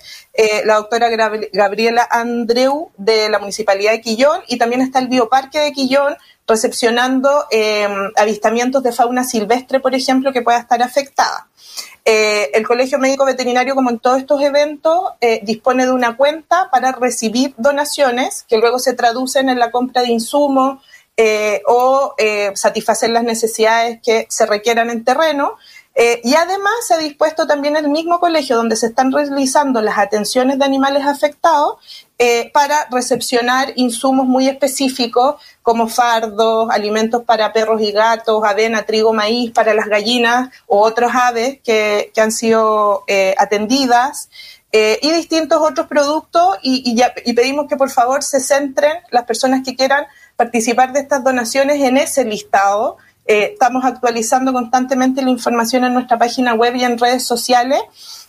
la 0.66 0.76
doctora 0.76 1.10
Gabriela 1.54 2.08
Andreu 2.10 2.92
de 2.98 3.30
la 3.30 3.40
Municipalidad 3.40 3.92
de 3.92 4.02
Quillón 4.02 4.42
y 4.48 4.58
también 4.58 4.82
está 4.82 5.00
el 5.00 5.10
Bioparque 5.10 5.60
de 5.60 5.74
Quillón 5.74 6.16
recepcionando 6.48 7.46
avistamientos 8.16 8.82
de 8.84 8.92
fauna 8.92 9.24
silvestre, 9.24 9.80
por 9.80 9.94
ejemplo, 9.94 10.32
que 10.32 10.42
pueda 10.42 10.60
estar 10.60 10.82
afectada. 10.82 11.48
Eh, 12.04 12.50
el 12.56 12.68
Colegio 12.68 12.98
Médico 12.98 13.26
Veterinario, 13.26 13.76
como 13.76 13.92
en 13.92 14.00
todos 14.00 14.18
estos 14.18 14.42
eventos, 14.42 15.04
eh, 15.22 15.40
dispone 15.44 15.86
de 15.86 15.92
una 15.92 16.18
cuenta 16.18 16.70
para 16.72 16.92
recibir 16.92 17.54
donaciones 17.58 18.44
que 18.48 18.58
luego 18.58 18.80
se 18.80 18.94
traducen 18.94 19.50
en 19.50 19.60
la 19.60 19.70
compra 19.70 20.02
de 20.02 20.10
insumos 20.10 20.84
eh, 21.24 21.62
o 21.68 22.16
satisfacer 22.56 23.10
las 23.10 23.24
necesidades 23.24 24.00
que 24.04 24.26
se 24.30 24.46
requieran 24.46 24.90
en 24.90 25.04
terreno. 25.04 25.58
y 26.24 26.34
además 26.36 26.74
se 26.88 26.94
ha 26.94 26.98
dispuesto 26.98 27.46
también 27.46 27.76
el 27.76 27.90
mismo 27.90 28.20
colegio 28.20 28.56
donde 28.56 28.76
se 28.76 28.88
están 28.88 29.12
realizando 29.12 29.82
las 29.82 29.98
atenciones 29.98 30.58
de 30.58 30.66
animales 30.66 31.06
afectados 31.06 31.78
eh, 32.24 32.52
para 32.54 32.88
recepcionar 32.92 33.74
insumos 33.78 34.28
muy 34.28 34.48
específicos 34.48 35.42
como 35.64 35.88
fardos, 35.88 36.70
alimentos 36.70 37.24
para 37.24 37.52
perros 37.52 37.82
y 37.82 37.92
gatos, 37.92 38.44
avena, 38.44 38.84
trigo, 38.84 39.12
maíz 39.12 39.50
para 39.50 39.74
las 39.74 39.88
gallinas 39.88 40.52
o 40.68 40.82
otros 40.82 41.12
aves 41.16 41.58
que, 41.64 42.12
han 42.16 42.32
sido 42.32 43.06
eh, 43.08 43.34
atendidas. 43.40 44.30
Eh, 44.74 45.00
y 45.02 45.12
distintos 45.12 45.62
otros 45.62 45.88
productos 45.88 46.58
y, 46.62 46.96
y, 47.26 47.34
pedimos 47.34 47.68
que 47.68 47.76
por 47.76 47.90
favor 47.90 48.24
se 48.24 48.40
centren 48.40 48.94
las 49.10 49.26
personas 49.26 49.64
que 49.66 49.76
quieran 49.76 50.06
participar 50.38 50.94
de 50.94 51.02
estas 51.02 51.24
donaciones 51.24 51.82
en 51.82 51.98
ese 51.98 52.24
listado. 52.24 52.98
estamos 53.26 53.84
actualizando 53.84 54.54
constantemente 54.54 55.22
la 55.22 55.30
información 55.30 55.84
en 55.84 55.94
nuestra 55.94 56.18
página 56.18 56.54
web 56.54 56.76
y 56.76 56.84
en 56.84 56.98
redes 56.98 57.26
sociales 57.26 57.82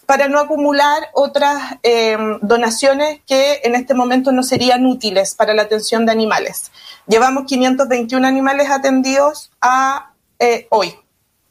para 0.07 0.29
no 0.29 0.39
acumular 0.39 1.05
otras 1.15 1.77
eh, 1.83 2.17
donaciones 2.43 3.21
que 3.27 3.61
en 3.65 3.75
este 3.75 3.95
momento 3.95 4.33
no 4.33 4.43
serían 4.43 4.85
útiles 4.87 5.35
para 5.35 5.55
la 5.55 5.63
atención 5.63 6.05
de 6.07 6.13
animales. 6.13 6.71
Llevamos 7.07 7.45
521 7.47 8.27
animales 8.27 8.71
atendidos 8.71 9.51
a 9.61 10.13
eh, 10.39 10.67
hoy 10.71 10.95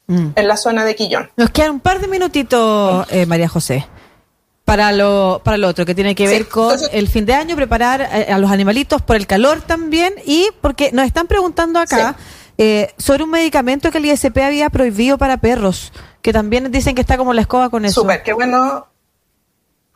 mm. 0.07 0.29
en 0.35 0.47
la 0.47 0.57
zona 0.57 0.85
de 0.85 0.95
Quillón. 0.95 1.31
Nos 1.37 1.49
quedan 1.49 1.71
un 1.71 1.79
par 1.79 1.99
de 2.01 2.07
minutitos, 2.07 3.07
eh, 3.11 3.25
María 3.25 3.47
José. 3.47 3.87
Para 4.71 4.93
lo, 4.93 5.41
para 5.43 5.57
lo 5.57 5.67
otro, 5.67 5.85
que 5.85 5.93
tiene 5.93 6.15
que 6.15 6.27
ver 6.27 6.47
con 6.47 6.79
el 6.93 7.09
fin 7.09 7.25
de 7.25 7.33
año, 7.33 7.57
preparar 7.57 8.01
a, 8.03 8.37
los 8.37 8.49
animalitos 8.49 9.01
por 9.01 9.17
el 9.17 9.27
calor 9.27 9.61
también 9.61 10.13
y 10.25 10.47
porque 10.61 10.91
nos 10.93 11.05
están 11.05 11.27
preguntando 11.27 11.77
acá 11.77 12.15
sobre 12.97 13.25
un 13.25 13.31
medicamento 13.31 13.91
que 13.91 13.97
el 13.97 14.05
ISP 14.05 14.37
había 14.37 14.69
prohibido 14.69 15.17
para 15.17 15.35
perros 15.37 15.91
que 16.21 16.31
también 16.31 16.71
dicen 16.71 16.95
que 16.95 17.01
está 17.01 17.17
como 17.17 17.33
la 17.33 17.41
escoba 17.41 17.69
con 17.69 17.83
eso. 17.83 18.01
Súper, 18.01 18.23
qué 18.23 18.31
bueno. 18.31 18.87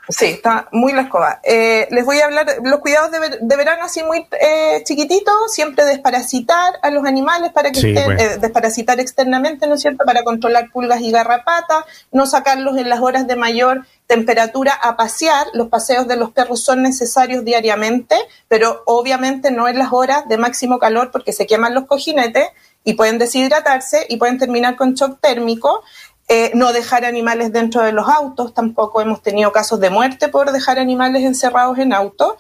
Sí, 0.08 0.26
está 0.26 0.68
muy 0.72 0.94
la 0.94 1.04
escoba. 1.04 1.40
Eh, 1.44 1.88
les 1.90 2.06
voy 2.06 2.20
a 2.20 2.26
hablar 2.26 2.46
de 2.46 2.70
los 2.70 2.80
cuidados 2.80 3.12
de, 3.12 3.56
verano 3.56 3.86
así 3.86 4.04
muy 4.04 4.28
eh, 4.40 4.84
chiquititos, 4.84 5.34
siempre 5.52 5.84
desparasitar 5.86 6.74
a 6.82 6.92
los 6.92 7.06
animales 7.06 7.52
para 7.52 7.72
que 7.72 7.80
estén, 7.80 8.20
eh, 8.20 8.38
desparasitar 8.40 9.00
externamente, 9.00 9.68
¿no 9.68 9.76
es 9.76 9.82
cierto? 9.82 10.06
Para 10.06 10.24
controlar 10.24 10.70
pulgas 10.72 11.02
y 11.02 11.12
garrapatas, 11.12 11.86
no 12.12 12.28
sacarlos 12.28 12.78
en 12.78 12.90
las 12.90 13.00
horas 13.00 13.26
de 13.26 13.36
mayor 13.36 13.86
temperatura 14.06 14.74
a 14.74 14.96
pasear. 14.96 15.48
Los 15.54 15.70
paseos 15.70 16.08
de 16.08 16.18
los 16.18 16.32
perros 16.32 16.64
son 16.64 16.84
necesarios 16.84 17.44
diariamente, 17.44 18.16
pero 18.48 18.84
obviamente 18.86 19.50
no 19.50 19.68
en 19.68 19.80
las 19.80 19.92
horas 19.92 20.28
de 20.28 20.38
máximo 20.38 20.78
calor 20.78 21.10
porque 21.12 21.34
se 21.34 21.48
queman 21.48 21.74
los 21.74 21.86
cojinetes 21.86 22.46
y 22.84 22.94
pueden 22.94 23.18
deshidratarse 23.18 24.06
y 24.08 24.18
pueden 24.18 24.38
terminar 24.38 24.76
con 24.76 24.94
shock 24.94 25.20
térmico. 25.20 25.84
Eh, 26.28 26.52
no 26.56 26.74
dejar 26.74 27.06
animales 27.06 27.54
dentro 27.54 27.84
de 27.84 27.92
los 27.92 28.08
autos, 28.10 28.56
tampoco 28.56 29.00
hemos 29.00 29.22
tenido 29.22 29.52
casos 29.52 29.80
de 29.80 29.92
muerte 29.92 30.28
por 30.28 30.52
dejar 30.52 30.80
animales 30.80 31.24
encerrados 31.24 31.78
en 31.78 31.94
autos. 31.94 32.34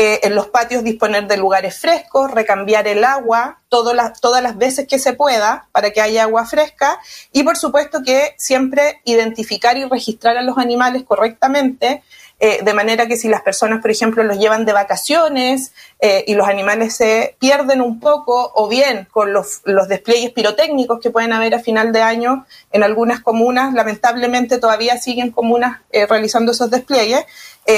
Eh, 0.00 0.20
en 0.22 0.36
los 0.36 0.46
patios 0.46 0.84
disponer 0.84 1.26
de 1.26 1.36
lugares 1.36 1.76
frescos, 1.76 2.30
recambiar 2.30 2.86
el 2.86 3.02
agua 3.02 3.58
todas 3.68 3.96
las, 3.96 4.20
todas 4.20 4.40
las 4.40 4.56
veces 4.56 4.86
que 4.86 5.00
se 5.00 5.12
pueda 5.12 5.66
para 5.72 5.90
que 5.90 6.00
haya 6.00 6.22
agua 6.22 6.46
fresca 6.46 7.00
y 7.32 7.42
por 7.42 7.56
supuesto 7.56 8.04
que 8.04 8.36
siempre 8.38 9.00
identificar 9.04 9.76
y 9.76 9.86
registrar 9.86 10.36
a 10.36 10.42
los 10.42 10.56
animales 10.56 11.02
correctamente 11.02 12.04
eh, 12.38 12.60
de 12.62 12.72
manera 12.72 13.08
que 13.08 13.16
si 13.16 13.26
las 13.28 13.42
personas, 13.42 13.80
por 13.80 13.90
ejemplo, 13.90 14.22
los 14.22 14.38
llevan 14.38 14.64
de 14.64 14.72
vacaciones 14.72 15.72
eh, 15.98 16.24
y 16.28 16.34
los 16.34 16.46
animales 16.46 16.94
se 16.94 17.34
pierden 17.40 17.80
un 17.80 17.98
poco, 17.98 18.52
o 18.54 18.68
bien 18.68 19.08
con 19.10 19.32
los, 19.32 19.62
los 19.64 19.88
despliegues 19.88 20.30
pirotécnicos 20.30 21.00
que 21.00 21.10
pueden 21.10 21.32
haber 21.32 21.56
a 21.56 21.58
final 21.58 21.90
de 21.90 22.02
año 22.02 22.46
en 22.70 22.84
algunas 22.84 23.18
comunas, 23.18 23.74
lamentablemente 23.74 24.58
todavía 24.58 24.98
siguen 24.98 25.32
comunas 25.32 25.80
realizando 25.90 26.52
esos 26.52 26.70
despliegues, 26.70 27.24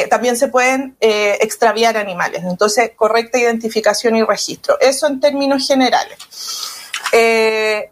también 0.09 0.37
se 0.37 0.49
pueden 0.49 0.97
extraviar 1.00 1.97
animales. 1.97 2.44
Entonces, 2.44 2.92
correcta 2.94 3.38
identificación 3.38 4.16
y 4.16 4.23
registro. 4.23 4.78
Eso 4.80 5.06
en 5.09 5.18
términos 5.18 5.66
generales. 5.66 6.18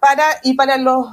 para, 0.00 0.24
y 0.44 0.54
para 0.54 0.76
los, 0.76 1.06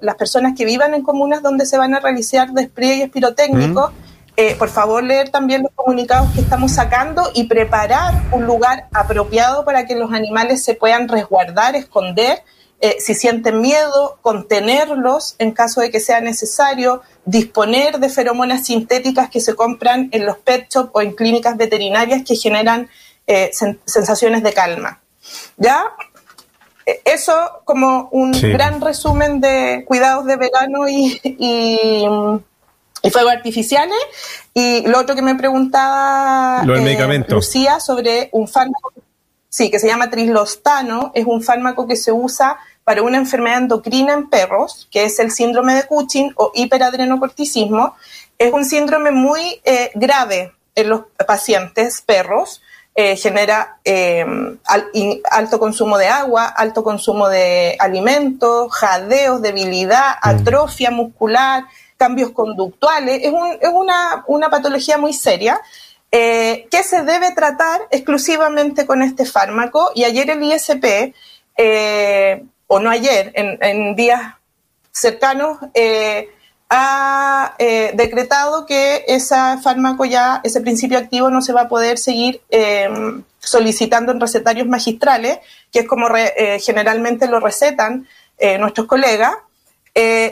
las 0.00 0.14
personas 0.14 0.54
que 0.56 0.64
vivan 0.64 0.94
en 0.94 1.02
comunas 1.02 1.42
donde 1.42 1.66
se 1.66 1.76
van 1.76 1.94
a 1.94 2.00
realizar 2.00 2.50
despliegues 2.52 3.10
pirotécnicos, 3.10 3.92
eh, 4.36 4.56
por 4.56 4.68
favor 4.68 5.04
leer 5.04 5.28
también 5.28 5.62
los 5.62 5.70
comunicados 5.76 6.32
que 6.32 6.40
estamos 6.40 6.72
sacando 6.72 7.30
y 7.34 7.44
preparar 7.44 8.14
un 8.32 8.46
lugar 8.46 8.88
apropiado 8.92 9.64
para 9.64 9.86
que 9.86 9.94
los 9.94 10.12
animales 10.12 10.64
se 10.64 10.74
puedan 10.74 11.06
resguardar, 11.06 11.76
esconder, 11.76 12.42
eh, 12.80 12.96
si 12.98 13.14
sienten 13.14 13.60
miedo, 13.60 14.18
contenerlos 14.22 15.36
en 15.38 15.52
caso 15.52 15.80
de 15.80 15.90
que 15.90 16.00
sea 16.00 16.20
necesario, 16.20 17.02
disponer 17.24 17.98
de 17.98 18.08
feromonas 18.08 18.66
sintéticas 18.66 19.30
que 19.30 19.40
se 19.40 19.54
compran 19.54 20.08
en 20.12 20.26
los 20.26 20.38
pet 20.38 20.68
shops 20.70 20.90
o 20.92 21.00
en 21.00 21.12
clínicas 21.12 21.56
veterinarias 21.56 22.22
que 22.26 22.36
generan 22.36 22.88
eh, 23.26 23.50
sensaciones 23.84 24.42
de 24.42 24.52
calma. 24.52 25.00
¿Ya? 25.56 25.84
Eso 27.04 27.32
como 27.64 28.10
un 28.12 28.32
gran 28.32 28.80
resumen 28.82 29.40
de 29.40 29.84
cuidados 29.86 30.26
de 30.26 30.36
verano 30.36 30.86
y 30.86 31.18
y 33.04 33.10
fuegos 33.10 33.32
artificiales. 33.32 33.98
Y 34.54 34.86
lo 34.86 34.98
otro 34.98 35.14
que 35.14 35.22
me 35.22 35.34
preguntaba 35.36 36.62
eh, 36.64 37.24
Lucía 37.28 37.78
sobre 37.78 38.30
un 38.32 38.48
fármaco, 38.48 38.92
sí, 39.54 39.70
que 39.70 39.78
se 39.78 39.86
llama 39.86 40.10
trislostano, 40.10 41.12
es 41.14 41.26
un 41.26 41.40
fármaco 41.40 41.86
que 41.86 41.94
se 41.94 42.10
usa 42.10 42.58
para 42.82 43.02
una 43.02 43.18
enfermedad 43.18 43.58
endocrina 43.58 44.12
en 44.12 44.28
perros, 44.28 44.88
que 44.90 45.04
es 45.04 45.20
el 45.20 45.30
síndrome 45.30 45.76
de 45.76 45.84
Cushing 45.84 46.32
o 46.34 46.50
hiperadrenocorticismo. 46.56 47.94
Es 48.36 48.52
un 48.52 48.64
síndrome 48.64 49.12
muy 49.12 49.60
eh, 49.64 49.92
grave 49.94 50.52
en 50.74 50.88
los 50.88 51.02
pacientes 51.24 52.02
perros. 52.02 52.62
Eh, 52.96 53.16
genera 53.16 53.78
alto 55.30 55.60
consumo 55.60 55.98
de 55.98 56.08
agua, 56.08 56.46
alto 56.46 56.82
consumo 56.82 57.28
de 57.28 57.76
alimentos, 57.78 58.72
jadeos, 58.72 59.40
debilidad, 59.40 60.16
mm. 60.16 60.28
atrofia 60.28 60.90
muscular, 60.90 61.64
cambios 61.96 62.30
conductuales, 62.30 63.20
es, 63.22 63.32
un, 63.32 63.56
es 63.60 63.70
una, 63.72 64.24
una, 64.26 64.50
patología 64.50 64.98
muy 64.98 65.12
seria. 65.12 65.60
Eh, 66.16 66.68
que 66.70 66.84
se 66.84 67.02
debe 67.02 67.32
tratar 67.32 67.88
exclusivamente 67.90 68.86
con 68.86 69.02
este 69.02 69.24
fármaco. 69.26 69.90
Y 69.96 70.04
ayer 70.04 70.30
el 70.30 70.44
ISP, 70.44 71.12
eh, 71.56 72.44
o 72.68 72.78
no 72.78 72.88
ayer, 72.88 73.32
en, 73.34 73.96
días 73.96 74.22
cercanos, 74.92 75.58
eh, 75.74 76.28
ha 76.70 77.56
decretado 77.94 78.64
que 78.64 79.04
ese 79.08 79.34
fármaco 79.60 80.04
ya, 80.04 80.40
ese 80.44 80.60
principio 80.60 80.98
activo 80.98 81.30
no 81.30 81.42
se 81.42 81.52
va 81.52 81.62
a 81.62 81.68
poder 81.68 81.98
seguir 81.98 82.40
solicitando 83.40 84.12
en 84.12 84.20
recetarios 84.20 84.68
magistrales, 84.68 85.38
que 85.72 85.80
es 85.80 85.88
como 85.88 86.08
re, 86.08 86.60
generalmente 86.60 87.26
lo 87.26 87.40
recetan 87.40 88.08
nuestros 88.58 88.86
colegas, 88.86 89.34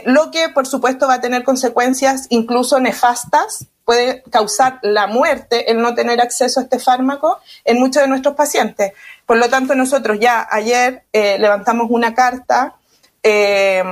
lo 0.05 0.31
que 0.31 0.49
por 0.49 0.67
supuesto 0.67 1.07
va 1.09 1.15
a 1.15 1.21
tener 1.21 1.43
consecuencias 1.45 2.27
incluso 2.31 2.81
nefastas, 2.81 3.67
puede 3.93 4.23
causar 4.31 4.79
la 4.81 5.07
muerte 5.07 5.71
el 5.71 5.83
no 5.83 5.95
tener 5.95 6.19
acceso 6.23 6.61
a 6.61 6.63
este 6.63 6.79
fármaco 6.79 7.41
en 7.63 7.79
muchos 7.79 8.03
de 8.03 8.09
nuestros 8.09 8.35
pacientes. 8.35 8.93
Por 9.27 9.37
lo 9.37 9.51
tanto, 9.51 9.75
nosotros 9.75 10.19
ya 10.19 10.49
ayer 10.51 11.05
eh, 11.13 11.37
levantamos 11.39 11.89
una 11.91 12.15
carta 12.15 12.77
eh, 13.23 13.85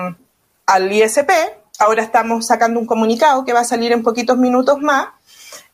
al 0.64 0.90
ISP, 0.90 1.30
ahora 1.78 2.02
estamos 2.02 2.47
sacando 2.47 2.80
un 2.80 2.87
comunicado 2.87 3.45
que 3.45 3.52
va 3.52 3.61
a 3.61 3.64
salir 3.64 3.92
en 3.92 4.02
poquitos 4.02 4.38
minutos 4.38 4.78
más, 4.80 5.09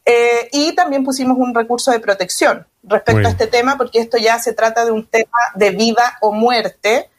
eh, 0.05 0.49
y 0.51 0.75
también 0.75 1.05
pusimos 1.05 1.39
un 1.39 1.55
recurso 1.55 1.93
de 1.93 2.01
protección 2.01 2.67
respecto 2.83 3.29
a 3.29 3.31
este 3.31 3.47
tema, 3.47 3.77
porque 3.77 4.01
esto 4.01 4.19
ya 4.19 4.41
se 4.41 4.55
trata 4.55 4.85
de 4.85 4.91
un 4.91 5.07
tema 5.07 5.39
de 5.55 5.71
vida 5.71 6.19
o 6.21 6.33
muerte, 6.33 7.11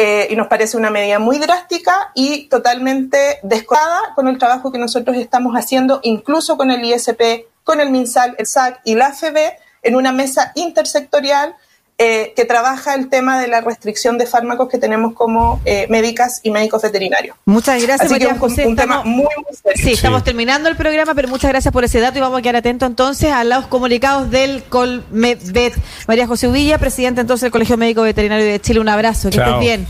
eh, 0.00 0.28
y 0.30 0.36
nos 0.36 0.46
parece 0.46 0.76
una 0.76 0.90
medida 0.90 1.18
muy 1.18 1.38
drástica 1.38 2.12
y 2.14 2.44
totalmente 2.44 3.40
descontada 3.42 4.14
con 4.14 4.28
el 4.28 4.38
trabajo 4.38 4.70
que 4.70 4.78
nosotros 4.78 5.16
estamos 5.16 5.54
haciendo, 5.54 5.98
incluso 6.04 6.56
con 6.56 6.70
el 6.70 6.84
ISP, 6.84 7.48
con 7.64 7.80
el 7.80 7.90
MinSal, 7.90 8.36
el 8.38 8.46
SAC 8.46 8.80
y 8.84 8.94
la 8.94 9.12
FB, 9.12 9.36
en 9.82 9.96
una 9.96 10.12
mesa 10.12 10.52
intersectorial 10.54 11.56
eh, 12.00 12.32
que 12.36 12.44
trabaja 12.44 12.94
el 12.94 13.08
tema 13.08 13.40
de 13.40 13.48
la 13.48 13.60
restricción 13.60 14.18
de 14.18 14.26
fármacos 14.26 14.68
que 14.68 14.78
tenemos 14.78 15.14
como 15.14 15.60
eh, 15.64 15.86
médicas 15.90 16.38
y 16.44 16.52
médicos 16.52 16.82
veterinarios. 16.82 17.36
Muchas 17.44 17.82
gracias, 17.82 18.02
Así 18.02 18.10
María 18.12 18.28
que 18.28 18.34
un, 18.34 18.38
José. 18.40 18.66
un 18.68 18.76
tema 18.76 19.02
muy, 19.02 19.24
muy 19.24 19.56
serio. 19.60 19.82
Sí, 19.84 19.92
estamos 19.94 20.22
terminando 20.22 20.68
el 20.68 20.76
programa, 20.76 21.14
pero 21.16 21.26
muchas 21.28 21.50
gracias 21.50 21.72
por 21.72 21.82
ese 21.84 21.98
dato 21.98 22.16
y 22.18 22.20
vamos 22.20 22.38
a 22.38 22.42
quedar 22.42 22.54
atentos 22.56 22.88
entonces 22.88 23.32
a 23.32 23.42
los 23.42 23.66
comunicados 23.66 24.30
del 24.30 24.62
Colmedvet. 24.64 25.74
María 26.06 26.26
José 26.28 26.46
Uvilla, 26.46 26.78
presidenta 26.78 27.20
entonces 27.20 27.42
del 27.42 27.50
Colegio 27.52 27.76
Médico 27.76 28.02
Veterinario 28.02 28.46
de 28.46 28.60
Chile, 28.60 28.78
un 28.78 28.88
abrazo, 28.88 29.30
que 29.30 29.36
Chao. 29.36 29.46
estés 29.46 29.60
bien. 29.60 29.86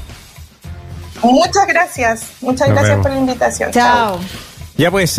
Muchas 1.22 1.66
gracias, 1.66 2.22
muchas 2.40 2.68
Nos 2.68 2.76
gracias 2.76 2.88
vemos. 2.90 3.02
por 3.02 3.10
la 3.12 3.18
invitación. 3.18 3.70
Chao. 3.72 4.18
Ya 4.76 4.90
pues. 4.90 5.16